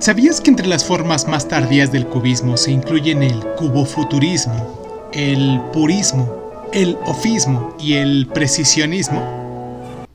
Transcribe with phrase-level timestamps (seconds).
[0.00, 6.70] ¿Sabías que entre las formas más tardías del cubismo se incluyen el cubofuturismo, el purismo,
[6.72, 10.06] el ofismo y el precisionismo?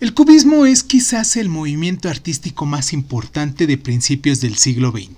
[0.00, 5.08] El cubismo es quizás el movimiento artístico más importante de principios del siglo XX.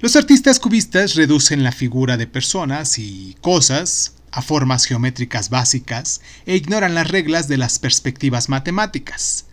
[0.00, 6.56] Los artistas cubistas reducen la figura de personas y cosas a formas geométricas básicas e
[6.56, 9.45] ignoran las reglas de las perspectivas matemáticas.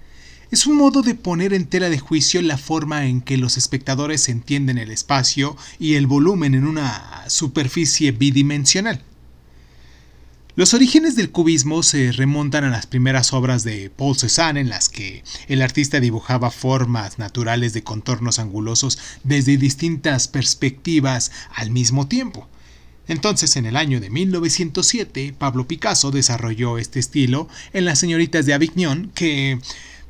[0.52, 4.30] Es un modo de poner en tela de juicio la forma en que los espectadores
[4.30, 9.02] entienden el espacio y el volumen en una superficie bidimensional.
[10.56, 14.88] Los orígenes del cubismo se remontan a las primeras obras de Paul Cézanne en las
[14.88, 22.48] que el artista dibujaba formas naturales de contornos angulosos desde distintas perspectivas al mismo tiempo.
[23.08, 28.54] Entonces, en el año de 1907, Pablo Picasso desarrolló este estilo en Las señoritas de
[28.54, 29.60] Avignon, que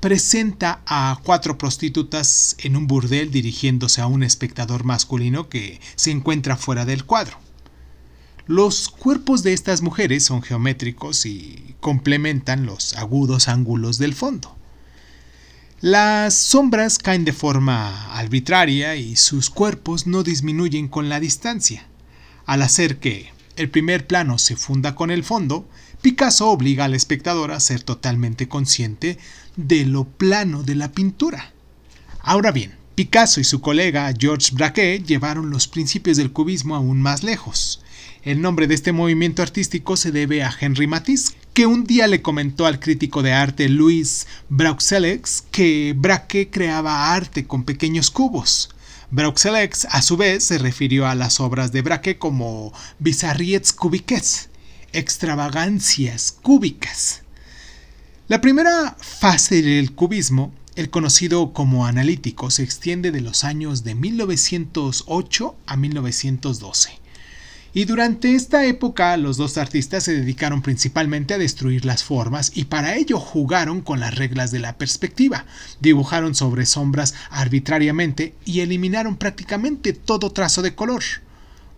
[0.03, 6.57] presenta a cuatro prostitutas en un burdel dirigiéndose a un espectador masculino que se encuentra
[6.57, 7.37] fuera del cuadro.
[8.45, 14.57] Los cuerpos de estas mujeres son geométricos y complementan los agudos ángulos del fondo.
[15.79, 21.87] Las sombras caen de forma arbitraria y sus cuerpos no disminuyen con la distancia.
[22.45, 25.65] Al hacer que el primer plano se funda con el fondo,
[26.03, 29.17] Picasso obliga al espectador a ser totalmente consciente
[29.55, 31.53] de lo plano de la pintura.
[32.19, 37.23] Ahora bien, Picasso y su colega Georges Braque llevaron los principios del cubismo aún más
[37.23, 37.81] lejos.
[38.21, 42.21] El nombre de este movimiento artístico se debe a Henri Matisse, que un día le
[42.21, 48.69] comentó al crítico de arte Louis Brauxeleix que Braque creaba arte con pequeños cubos.
[49.09, 54.49] Brauxeleix, a su vez, se refirió a las obras de Braque como bizarriettes cubiques,
[54.93, 57.23] extravagancias cúbicas.
[58.29, 63.95] La primera fase del cubismo, el conocido como analítico, se extiende de los años de
[63.95, 67.03] 1908 a 1912.
[67.75, 72.65] Y durante esta época los dos artistas se dedicaron principalmente a destruir las formas y
[72.65, 75.45] para ello jugaron con las reglas de la perspectiva,
[75.81, 81.01] dibujaron sobre sombras arbitrariamente y eliminaron prácticamente todo trazo de color.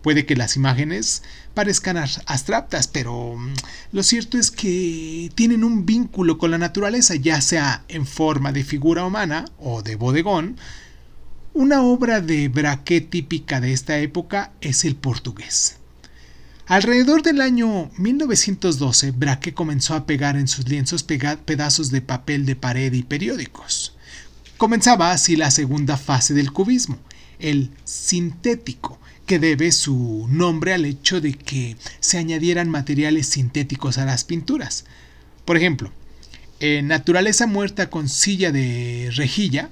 [0.05, 1.23] Puede que las imágenes
[1.55, 3.53] parezcan abstractas, pero mm,
[3.91, 8.63] lo cierto es que tienen un vínculo con la naturaleza, ya sea en forma de
[8.63, 10.57] figura humana o de bodegón.
[11.55, 15.77] Una obra de braque típica de esta época es el portugués.
[16.67, 22.55] Alrededor del año 1912, Braque comenzó a pegar en sus lienzos pedazos de papel de
[22.55, 23.97] pared y periódicos.
[24.57, 26.99] Comenzaba así la segunda fase del cubismo,
[27.39, 34.05] el sintético, que debe su nombre al hecho de que se añadieran materiales sintéticos a
[34.05, 34.85] las pinturas.
[35.45, 35.91] Por ejemplo,
[36.59, 39.69] en Naturaleza muerta con silla de rejilla,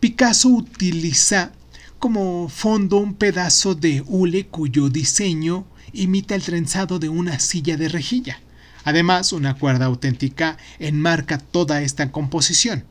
[0.00, 1.52] Picasso utiliza
[1.98, 7.88] como fondo un pedazo de hule cuyo diseño imita el trenzado de una silla de
[7.88, 8.40] rejilla.
[8.84, 12.84] Además, una cuerda auténtica enmarca toda esta composición.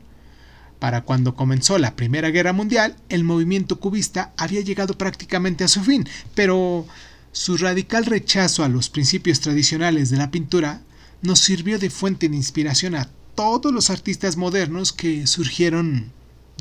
[0.78, 5.82] Para cuando comenzó la Primera Guerra Mundial, el movimiento cubista había llegado prácticamente a su
[5.82, 6.86] fin, pero
[7.32, 10.82] su radical rechazo a los principios tradicionales de la pintura
[11.20, 16.12] nos sirvió de fuente de inspiración a todos los artistas modernos que surgieron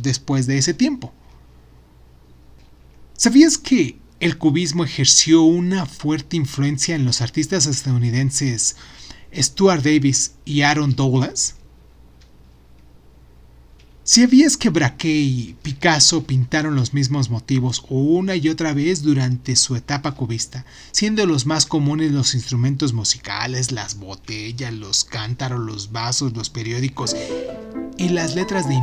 [0.02, 1.14] después de ese tiempo.
[3.16, 8.76] ¿Sabías que el cubismo ejerció una fuerte influencia en los artistas estadounidenses
[9.36, 11.56] Stuart Davis y Aaron Douglas?
[14.10, 19.58] Si habías que Braque y Picasso pintaron los mismos motivos una y otra vez durante
[19.58, 20.64] su etapa cubista,
[20.94, 27.18] siendo los más comunes los instrumentos musicales, las botellas, los cántaros, los vasos, los periódicos
[27.98, 28.76] y las letras de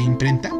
[0.00, 0.52] imprenta,